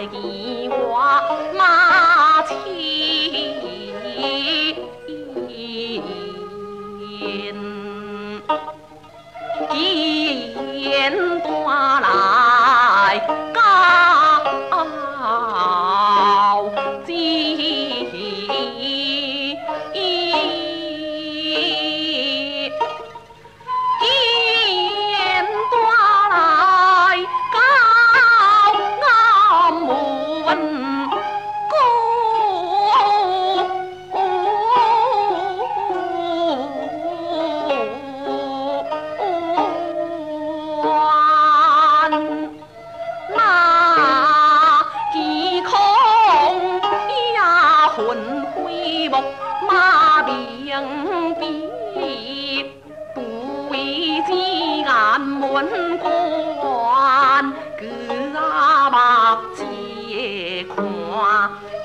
[0.00, 0.59] आएगी
[50.80, 52.66] 争辩
[53.14, 60.80] 不为见眼门关哥啊把姐款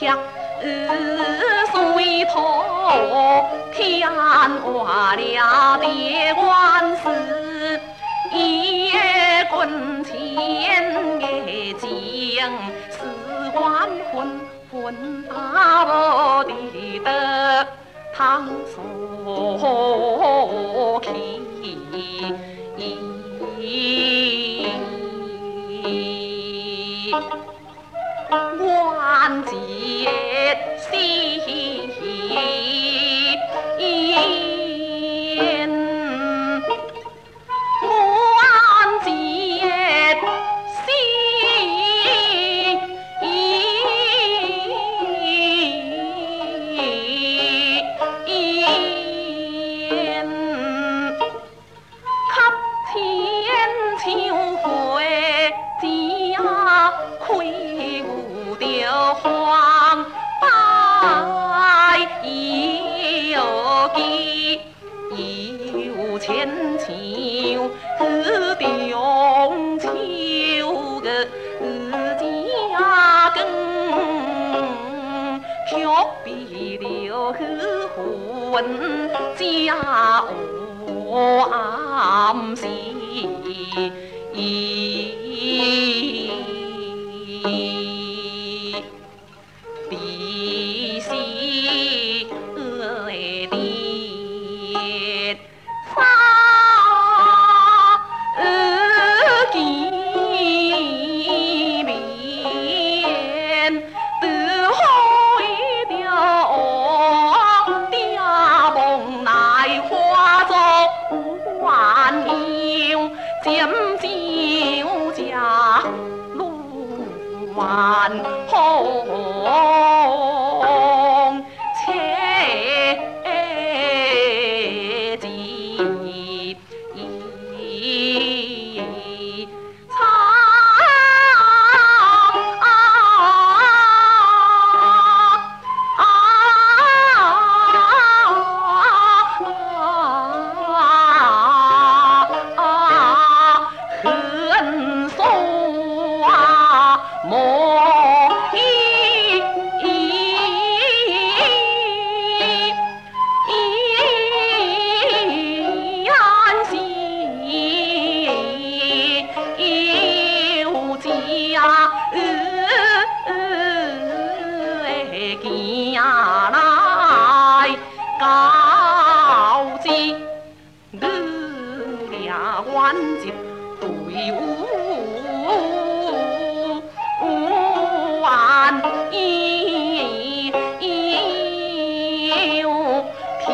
[0.00, 0.66] 下儿
[1.70, 2.24] 虽
[3.74, 4.50] 天安
[5.16, 6.96] 了别管
[8.32, 8.90] 一
[9.50, 10.14] 滚钱
[11.20, 11.88] 也将
[12.90, 12.96] 事
[13.54, 14.40] 万魂
[14.70, 17.77] 魂大罗的德
[18.18, 18.82] 康复
[21.04, 21.06] 期
[23.60, 23.62] 已
[28.58, 28.66] 关
[29.44, 29.52] 节
[30.90, 30.98] 兮
[78.52, 78.64] 本
[79.36, 80.24] 家
[80.96, 82.66] 无暗事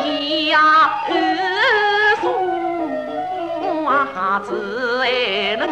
[0.05, 0.59] 你呀
[1.09, 1.11] 二
[2.21, 2.23] 叔
[3.87, 4.51] 啊只
[5.57, 5.67] 能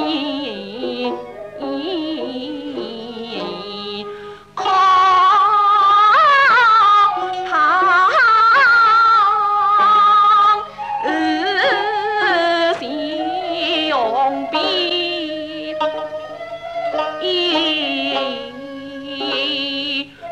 [0.00, 1.12] 依
[4.54, 4.64] 靠
[7.50, 7.52] 他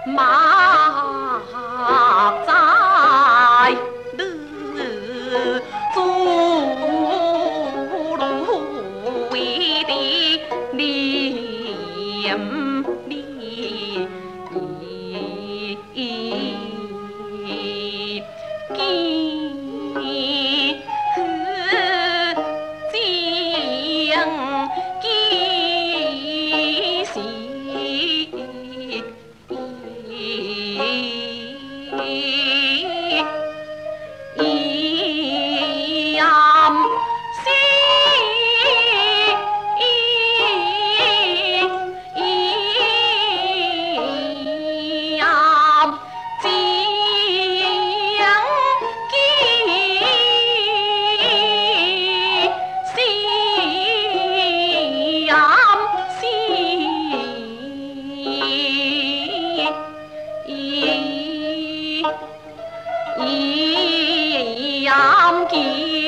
[0.09, 0.52] 行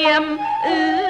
[0.04, 0.24] ยม
[0.62, 1.03] เอื้อ